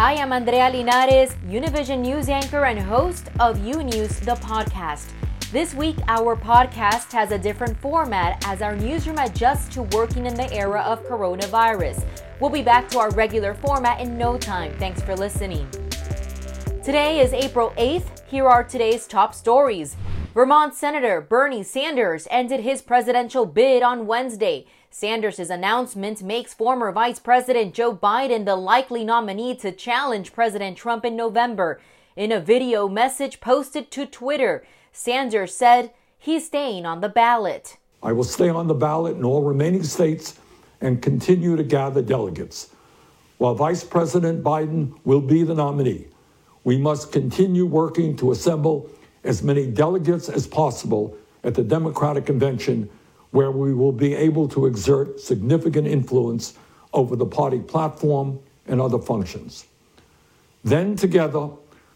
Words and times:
Hi, 0.00 0.14
I'm 0.14 0.32
Andrea 0.32 0.70
Linares, 0.70 1.34
Univision 1.46 2.00
news 2.00 2.30
anchor 2.30 2.64
and 2.64 2.78
host 2.78 3.28
of 3.38 3.62
U 3.62 3.82
News, 3.82 4.18
the 4.20 4.34
podcast. 4.36 5.10
This 5.52 5.74
week, 5.74 5.98
our 6.08 6.36
podcast 6.36 7.12
has 7.12 7.32
a 7.32 7.38
different 7.38 7.78
format 7.82 8.42
as 8.46 8.62
our 8.62 8.74
newsroom 8.74 9.18
adjusts 9.18 9.68
to 9.74 9.82
working 9.82 10.24
in 10.24 10.32
the 10.32 10.50
era 10.54 10.80
of 10.80 11.04
coronavirus. 11.04 12.02
We'll 12.40 12.48
be 12.48 12.62
back 12.62 12.88
to 12.92 12.98
our 12.98 13.10
regular 13.10 13.52
format 13.52 14.00
in 14.00 14.16
no 14.16 14.38
time. 14.38 14.72
Thanks 14.78 15.02
for 15.02 15.14
listening. 15.14 15.68
Today 16.82 17.20
is 17.20 17.34
April 17.34 17.74
8th. 17.76 18.26
Here 18.26 18.48
are 18.48 18.64
today's 18.64 19.06
top 19.06 19.34
stories. 19.34 19.98
Vermont 20.32 20.72
Senator 20.72 21.20
Bernie 21.20 21.64
Sanders 21.64 22.28
ended 22.30 22.60
his 22.60 22.82
presidential 22.82 23.46
bid 23.46 23.82
on 23.82 24.06
Wednesday. 24.06 24.64
Sanders' 24.88 25.50
announcement 25.50 26.22
makes 26.22 26.54
former 26.54 26.92
Vice 26.92 27.18
President 27.18 27.74
Joe 27.74 27.96
Biden 27.96 28.44
the 28.44 28.54
likely 28.54 29.02
nominee 29.04 29.56
to 29.56 29.72
challenge 29.72 30.32
President 30.32 30.76
Trump 30.76 31.04
in 31.04 31.16
November. 31.16 31.80
In 32.14 32.30
a 32.30 32.38
video 32.38 32.86
message 32.86 33.40
posted 33.40 33.90
to 33.90 34.06
Twitter, 34.06 34.64
Sanders 34.92 35.52
said 35.52 35.90
he's 36.16 36.46
staying 36.46 36.86
on 36.86 37.00
the 37.00 37.08
ballot. 37.08 37.76
I 38.00 38.12
will 38.12 38.22
stay 38.22 38.48
on 38.48 38.68
the 38.68 38.74
ballot 38.74 39.16
in 39.16 39.24
all 39.24 39.42
remaining 39.42 39.82
states 39.82 40.38
and 40.80 41.02
continue 41.02 41.56
to 41.56 41.64
gather 41.64 42.02
delegates. 42.02 42.70
While 43.38 43.56
Vice 43.56 43.82
President 43.82 44.44
Biden 44.44 44.96
will 45.04 45.20
be 45.20 45.42
the 45.42 45.56
nominee, 45.56 46.06
we 46.62 46.78
must 46.78 47.10
continue 47.10 47.66
working 47.66 48.16
to 48.18 48.30
assemble 48.30 48.88
as 49.24 49.42
many 49.42 49.66
delegates 49.66 50.28
as 50.28 50.46
possible 50.46 51.16
at 51.44 51.54
the 51.54 51.62
Democratic 51.62 52.26
Convention, 52.26 52.88
where 53.30 53.50
we 53.50 53.72
will 53.74 53.92
be 53.92 54.14
able 54.14 54.48
to 54.48 54.66
exert 54.66 55.20
significant 55.20 55.86
influence 55.86 56.54
over 56.92 57.16
the 57.16 57.26
party 57.26 57.58
platform 57.58 58.38
and 58.66 58.80
other 58.80 58.98
functions. 58.98 59.66
Then, 60.64 60.96
together, 60.96 61.48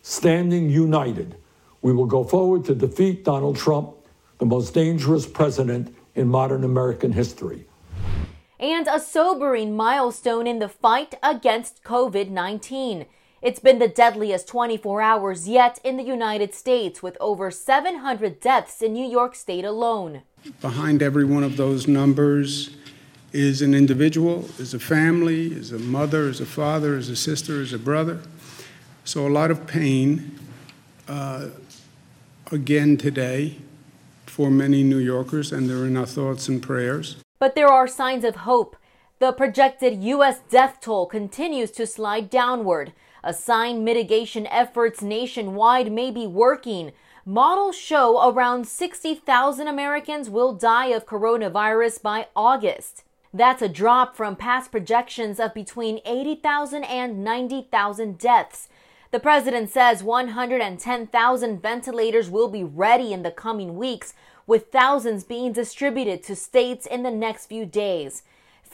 standing 0.03 0.71
united, 0.71 1.37
we 1.83 1.93
will 1.93 2.07
go 2.07 2.25
forward 2.25 2.65
to 2.67 2.75
defeat 2.75 3.25
Donald 3.25 3.57
Trump, 3.57 3.95
the 4.39 4.47
most 4.47 4.73
dangerous 4.75 5.27
president 5.27 5.95
in 6.15 6.29
modern 6.29 6.65
American 6.65 7.13
history. 7.13 7.67
And 8.59 8.87
a 8.87 9.01
sobering 9.01 9.77
milestone 9.77 10.47
in 10.47 10.61
the 10.61 10.69
fight 10.69 11.15
against 11.23 11.83
COVID 11.83 12.31
19. 12.31 13.07
It's 13.45 13.61
been 13.61 13.79
the 13.79 13.89
deadliest 13.89 14.49
24 14.49 15.03
hours 15.03 15.47
yet 15.47 15.79
in 15.85 15.99
the 15.99 16.03
United 16.03 16.55
States, 16.55 17.03
with 17.03 17.15
over 17.21 17.51
700 17.51 18.41
deaths 18.41 18.81
in 18.81 18.95
New 18.95 19.07
York 19.07 19.35
State 19.35 19.67
alone. 19.67 20.23
Behind 20.63 21.03
every 21.03 21.27
one 21.27 21.45
of 21.45 21.59
those 21.59 21.87
numbers 21.87 22.75
is 23.35 23.61
an 23.61 23.75
individual, 23.75 24.49
is 24.59 24.73
a 24.73 24.79
family, 24.79 25.49
is 25.49 25.73
a 25.73 25.79
mother, 25.79 26.27
is 26.31 26.41
a 26.41 26.47
father, 26.47 26.97
is 26.97 27.11
a 27.11 27.17
sister, 27.17 27.61
is 27.61 27.75
a 27.75 27.79
brother. 27.79 28.21
So, 29.05 29.27
a 29.27 29.29
lot 29.29 29.51
of 29.51 29.67
pain 29.67 30.39
uh, 31.07 31.49
again 32.51 32.97
today 32.97 33.59
for 34.25 34.51
many 34.51 34.83
New 34.83 34.97
Yorkers, 34.97 35.53
and 35.53 35.69
they're 35.69 35.85
in 35.85 35.99
our 35.99 36.07
thoughts 36.07 36.49
and 36.49 36.63
prayers. 36.63 37.17
But 37.39 37.57
there 37.57 37.69
are 37.69 37.87
signs 37.89 38.25
of 38.25 38.37
hope. 38.37 38.75
The 39.19 39.33
projected 39.33 40.03
U.S. 40.03 40.41
death 40.49 40.79
toll 40.81 41.05
continues 41.05 41.71
to 41.73 41.87
slide 41.87 42.31
downward 42.31 42.95
a 43.25 43.33
sign 43.33 43.83
mitigation 43.83 44.47
efforts 44.49 45.01
nationwide 45.03 45.91
may 45.91 46.11
be 46.11 46.27
working. 46.27 46.93
Models 47.25 47.75
show 47.75 48.31
around 48.31 48.69
60,000 48.69 49.67
Americans 49.67 50.29
will 50.29 50.53
die 50.53 50.89
of 50.89 51.07
coronavirus 51.07 52.03
by 52.03 52.27
August. 52.37 53.03
That's 53.33 53.63
a 53.63 53.69
drop 53.69 54.15
from 54.15 54.37
past 54.37 54.71
projections 54.71 55.41
of 55.41 55.55
between 55.55 56.01
80,000 56.05 56.85
and 56.85 57.25
90,000 57.25 58.19
deaths. 58.19 58.69
The 59.11 59.19
president 59.21 59.71
says 59.71 60.03
110,000 60.03 61.63
ventilators 61.63 62.29
will 62.29 62.49
be 62.49 62.63
ready 62.63 63.13
in 63.13 63.23
the 63.23 63.31
coming 63.31 63.77
weeks, 63.77 64.13
with 64.47 64.71
thousands 64.71 65.25
being 65.25 65.53
distributed 65.53 66.23
to 66.25 66.37
states 66.37 66.85
in 66.85 67.03
the 67.03 67.11
next 67.11 67.47
few 67.47 67.65
days. 67.65 68.23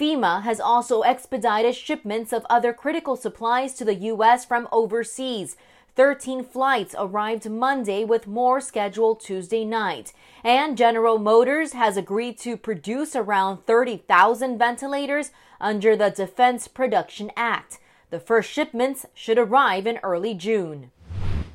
FEMA 0.00 0.42
has 0.44 0.60
also 0.60 1.02
expedited 1.02 1.74
shipments 1.74 2.32
of 2.32 2.46
other 2.48 2.72
critical 2.72 3.16
supplies 3.16 3.74
to 3.74 3.84
the 3.84 3.96
U.S. 3.96 4.46
from 4.46 4.66
overseas. 4.72 5.58
13 5.94 6.42
flights 6.42 6.94
arrived 6.98 7.50
Monday 7.50 8.02
with 8.02 8.26
more 8.26 8.62
scheduled 8.62 9.20
Tuesday 9.20 9.62
night. 9.62 10.14
And 10.42 10.78
General 10.78 11.18
Motors 11.18 11.74
has 11.74 11.98
agreed 11.98 12.38
to 12.38 12.56
produce 12.56 13.14
around 13.14 13.66
30,000 13.66 14.56
ventilators 14.56 15.32
under 15.60 15.94
the 15.94 16.08
Defense 16.08 16.66
Production 16.66 17.30
Act. 17.36 17.78
The 18.08 18.20
first 18.20 18.50
shipments 18.50 19.04
should 19.12 19.38
arrive 19.38 19.86
in 19.86 19.98
early 20.02 20.32
June. 20.32 20.92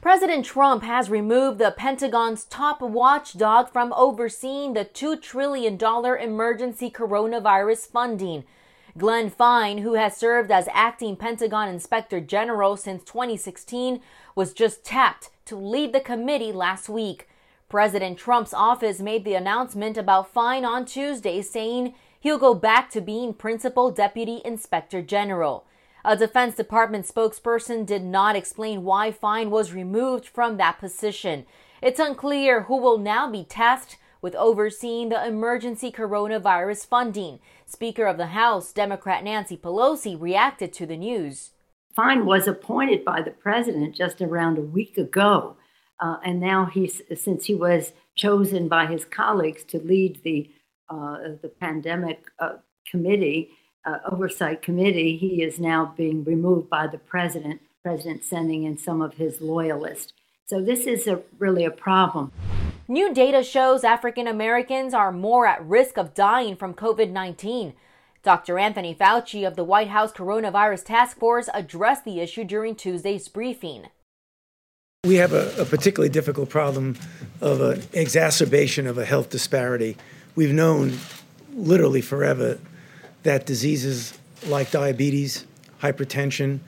President 0.05 0.45
Trump 0.45 0.83
has 0.83 1.09
removed 1.09 1.57
the 1.57 1.73
Pentagon's 1.75 2.43
top 2.43 2.79
watchdog 2.79 3.71
from 3.71 3.91
overseeing 3.93 4.73
the 4.73 4.85
$2 4.85 5.19
trillion 5.19 5.79
emergency 5.81 6.91
coronavirus 6.91 7.87
funding. 7.89 8.43
Glenn 8.95 9.31
Fine, 9.31 9.79
who 9.79 9.95
has 9.95 10.15
served 10.15 10.51
as 10.51 10.69
acting 10.71 11.15
Pentagon 11.15 11.69
Inspector 11.69 12.21
General 12.21 12.77
since 12.77 13.03
2016, 13.03 13.99
was 14.35 14.53
just 14.53 14.85
tapped 14.85 15.31
to 15.45 15.55
lead 15.55 15.91
the 15.91 15.99
committee 15.99 16.51
last 16.51 16.87
week. 16.87 17.27
President 17.67 18.19
Trump's 18.19 18.53
office 18.53 18.99
made 18.99 19.25
the 19.25 19.33
announcement 19.33 19.97
about 19.97 20.31
Fine 20.31 20.65
on 20.65 20.85
Tuesday, 20.85 21.41
saying 21.41 21.95
he'll 22.19 22.37
go 22.37 22.53
back 22.53 22.91
to 22.91 23.01
being 23.01 23.33
Principal 23.33 23.89
Deputy 23.89 24.39
Inspector 24.45 25.01
General. 25.01 25.65
A 26.07 26.15
Defense 26.15 26.53
Department 26.53 27.07
spokesperson 27.07 27.83
did 27.83 28.03
not 28.03 28.35
explain 28.35 28.83
why 28.83 29.11
Fine 29.11 29.49
was 29.49 29.73
removed 29.73 30.27
from 30.27 30.57
that 30.57 30.77
position. 30.77 31.47
It's 31.81 31.99
unclear 31.99 32.63
who 32.63 32.77
will 32.77 32.99
now 32.99 33.27
be 33.27 33.43
tasked 33.43 33.97
with 34.21 34.35
overseeing 34.35 35.09
the 35.09 35.25
emergency 35.25 35.91
coronavirus 35.91 36.85
funding. 36.85 37.39
Speaker 37.65 38.05
of 38.05 38.17
the 38.17 38.27
House, 38.27 38.71
Democrat 38.71 39.23
Nancy 39.23 39.57
Pelosi, 39.57 40.15
reacted 40.19 40.71
to 40.73 40.85
the 40.85 40.95
news. 40.95 41.53
Fine 41.95 42.27
was 42.27 42.47
appointed 42.47 43.03
by 43.03 43.23
the 43.23 43.31
president 43.31 43.95
just 43.95 44.21
around 44.21 44.59
a 44.59 44.61
week 44.61 44.99
ago. 44.99 45.57
Uh, 45.99 46.17
and 46.23 46.39
now 46.39 46.65
he's, 46.71 47.01
since 47.15 47.45
he 47.45 47.55
was 47.55 47.93
chosen 48.13 48.67
by 48.67 48.85
his 48.85 49.05
colleagues 49.05 49.63
to 49.63 49.79
lead 49.79 50.21
the, 50.23 50.51
uh, 50.87 51.17
the 51.41 51.51
pandemic 51.59 52.25
uh, 52.37 52.57
committee, 52.91 53.49
uh, 53.85 53.99
oversight 54.11 54.61
committee, 54.61 55.17
he 55.17 55.41
is 55.43 55.59
now 55.59 55.93
being 55.95 56.23
removed 56.23 56.69
by 56.69 56.87
the 56.87 56.97
president. 56.97 57.61
President 57.83 58.23
sending 58.23 58.63
in 58.63 58.79
some 58.79 59.01
of 59.01 59.13
his 59.13 59.41
loyalists. 59.41 60.11
So 60.47 60.59
this 60.59 60.87
is 60.87 61.05
a, 61.07 61.21
really 61.37 61.65
a 61.65 61.71
problem. 61.71 62.31
New 62.87 63.13
data 63.13 63.43
shows 63.43 63.83
African 63.83 64.27
Americans 64.27 64.93
are 64.93 65.11
more 65.11 65.45
at 65.47 65.63
risk 65.65 65.97
of 65.97 66.13
dying 66.13 66.55
from 66.55 66.73
COVID 66.73 67.11
19. 67.11 67.73
Dr. 68.23 68.57
Anthony 68.57 68.95
Fauci 68.95 69.45
of 69.47 69.55
the 69.55 69.63
White 69.63 69.89
House 69.89 70.11
Coronavirus 70.11 70.85
Task 70.85 71.17
Force 71.17 71.47
addressed 71.53 72.05
the 72.05 72.19
issue 72.19 72.43
during 72.43 72.75
Tuesday's 72.75 73.27
briefing. 73.27 73.87
We 75.03 75.15
have 75.15 75.33
a, 75.33 75.61
a 75.61 75.65
particularly 75.65 76.09
difficult 76.09 76.49
problem 76.49 76.97
of 77.39 77.61
an 77.61 77.83
exacerbation 77.93 78.87
of 78.87 78.97
a 78.97 79.05
health 79.05 79.29
disparity. 79.29 79.95
We've 80.35 80.53
known 80.53 80.97
literally 81.53 82.01
forever 82.01 82.59
that 83.25 83.45
diseases 83.45 84.17
like 84.45 84.69
diabetes, 84.69 85.45
hypertension, 85.81 86.59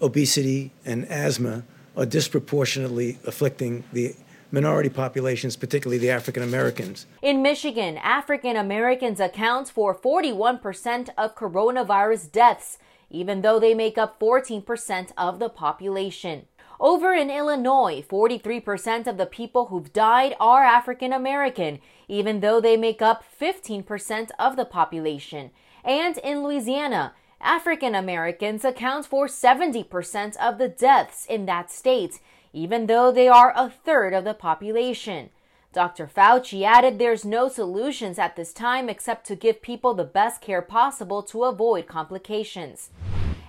obesity, 0.00 0.70
and 0.84 1.04
asthma 1.06 1.64
are 1.96 2.06
disproportionately 2.06 3.18
afflicting 3.26 3.82
the 3.92 4.14
minority 4.52 4.88
populations, 4.88 5.56
particularly 5.56 5.98
the 5.98 6.10
African 6.10 6.44
Americans. 6.44 7.06
In 7.20 7.42
Michigan, 7.42 7.98
African 7.98 8.56
Americans 8.56 9.18
account 9.18 9.68
for 9.68 9.92
41% 9.92 11.08
of 11.18 11.34
coronavirus 11.34 12.30
deaths, 12.30 12.78
even 13.10 13.42
though 13.42 13.58
they 13.58 13.74
make 13.74 13.98
up 13.98 14.20
14% 14.20 15.10
of 15.18 15.40
the 15.40 15.48
population. 15.48 16.46
Over 16.78 17.12
in 17.12 17.28
Illinois, 17.28 18.04
43% 18.08 19.08
of 19.08 19.16
the 19.16 19.26
people 19.26 19.66
who've 19.66 19.92
died 19.92 20.36
are 20.38 20.62
African 20.62 21.12
American, 21.12 21.80
even 22.06 22.38
though 22.38 22.60
they 22.60 22.76
make 22.76 23.02
up 23.02 23.24
15% 23.40 24.30
of 24.38 24.54
the 24.54 24.64
population. 24.64 25.50
And 25.88 26.18
in 26.18 26.44
Louisiana, 26.44 27.14
African 27.40 27.94
Americans 27.94 28.62
account 28.62 29.06
for 29.06 29.26
70% 29.26 30.36
of 30.36 30.58
the 30.58 30.68
deaths 30.68 31.24
in 31.24 31.46
that 31.46 31.70
state, 31.70 32.20
even 32.52 32.86
though 32.86 33.10
they 33.10 33.26
are 33.26 33.54
a 33.56 33.70
third 33.70 34.12
of 34.12 34.24
the 34.24 34.34
population. 34.34 35.30
Dr. 35.72 36.06
Fauci 36.06 36.62
added 36.62 36.98
there's 36.98 37.24
no 37.24 37.48
solutions 37.48 38.18
at 38.18 38.36
this 38.36 38.52
time 38.52 38.90
except 38.90 39.26
to 39.28 39.34
give 39.34 39.62
people 39.62 39.94
the 39.94 40.04
best 40.04 40.42
care 40.42 40.60
possible 40.60 41.22
to 41.22 41.44
avoid 41.44 41.86
complications. 41.86 42.90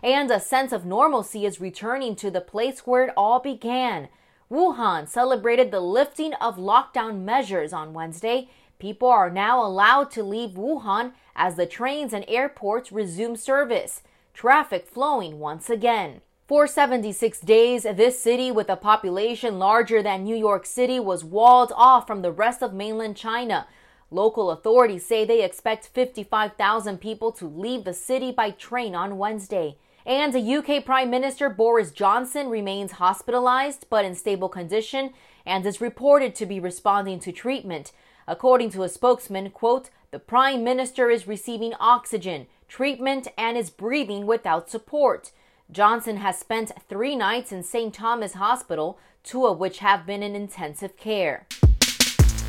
And 0.01 0.31
a 0.31 0.39
sense 0.39 0.71
of 0.71 0.85
normalcy 0.85 1.45
is 1.45 1.59
returning 1.59 2.15
to 2.17 2.31
the 2.31 2.39
place 2.39 2.87
where 2.87 3.07
it 3.07 3.13
all 3.17 3.41
began. 3.41 4.07
Wuhan 4.49 5.09
celebrated 5.09 5.71
the 5.71 5.81
lifting 5.81 6.33
of 6.35 6.55
lockdown 6.55 7.25
measures 7.25 7.73
on 7.73 7.93
Wednesday. 7.93 8.49
People 8.79 9.09
are 9.09 9.29
now 9.29 9.61
allowed 9.61 10.09
to 10.11 10.23
leave 10.23 10.51
Wuhan 10.51 11.11
as 11.35 11.55
the 11.55 11.65
trains 11.65 12.13
and 12.13 12.23
airports 12.29 12.93
resume 12.93 13.35
service, 13.35 14.03
traffic 14.33 14.87
flowing 14.87 15.37
once 15.37 15.69
again. 15.69 16.21
For 16.47 16.65
76 16.65 17.41
days, 17.41 17.83
this 17.83 18.23
city 18.23 18.51
with 18.51 18.69
a 18.69 18.77
population 18.77 19.59
larger 19.59 20.01
than 20.01 20.23
New 20.23 20.35
York 20.35 20.65
City 20.65 20.97
was 20.97 21.25
walled 21.25 21.73
off 21.75 22.07
from 22.07 22.21
the 22.21 22.31
rest 22.31 22.63
of 22.63 22.73
mainland 22.73 23.17
China. 23.17 23.67
Local 24.09 24.49
authorities 24.49 25.05
say 25.05 25.25
they 25.25 25.43
expect 25.43 25.87
55,000 25.87 26.99
people 26.99 27.33
to 27.33 27.47
leave 27.47 27.83
the 27.83 27.93
city 27.93 28.31
by 28.31 28.51
train 28.51 28.95
on 28.95 29.17
Wednesday. 29.17 29.77
And 30.05 30.33
UK 30.33 30.85
Prime 30.85 31.09
Minister 31.09 31.49
Boris 31.49 31.91
Johnson 31.91 32.49
remains 32.49 32.93
hospitalized 32.93 33.85
but 33.89 34.05
in 34.05 34.15
stable 34.15 34.49
condition 34.49 35.11
and 35.45 35.65
is 35.65 35.81
reported 35.81 36.33
to 36.35 36.45
be 36.45 36.61
responding 36.61 37.19
to 37.19 37.33
treatment. 37.33 37.91
According 38.29 38.69
to 38.71 38.83
a 38.83 38.89
spokesman, 38.89 39.49
quote, 39.49 39.89
the 40.11 40.19
Prime 40.19 40.63
Minister 40.63 41.09
is 41.09 41.27
receiving 41.27 41.73
oxygen, 41.79 42.45
treatment, 42.67 43.27
and 43.35 43.57
is 43.57 43.71
breathing 43.71 44.27
without 44.27 44.69
support. 44.69 45.31
Johnson 45.71 46.17
has 46.17 46.37
spent 46.37 46.71
three 46.87 47.15
nights 47.15 47.51
in 47.51 47.63
St. 47.63 47.91
Thomas 47.91 48.33
Hospital, 48.33 48.99
two 49.23 49.47
of 49.47 49.57
which 49.57 49.79
have 49.79 50.05
been 50.05 50.21
in 50.21 50.35
intensive 50.35 50.95
care. 50.95 51.47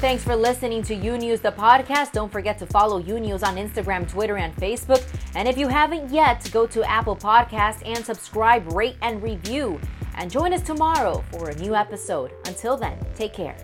Thanks 0.03 0.23
for 0.23 0.37
listening 0.37 0.83
to 0.83 0.95
U 0.95 1.17
News, 1.17 1.41
the 1.41 1.53
podcast. 1.53 2.13
Don't 2.13 2.31
forget 2.31 2.59
to 2.59 2.67
follow 2.67 2.99
U 2.99 3.19
News 3.19 3.43
on 3.43 3.57
Instagram, 3.57 4.07
Twitter, 4.07 4.37
and 4.37 4.55
Facebook. 4.57 5.03
And 5.35 5.49
if 5.49 5.57
you 5.57 5.69
haven't 5.69 6.13
yet, 6.13 6.47
go 6.53 6.67
to 6.67 6.87
Apple 6.87 7.17
Podcasts 7.17 7.81
and 7.87 8.05
subscribe, 8.05 8.71
rate, 8.73 8.97
and 9.01 9.23
review. 9.23 9.81
And 10.17 10.31
join 10.31 10.53
us 10.53 10.61
tomorrow 10.61 11.25
for 11.33 11.49
a 11.49 11.57
new 11.57 11.75
episode. 11.75 12.33
Until 12.45 12.77
then, 12.77 12.99
take 13.15 13.33
care. 13.33 13.57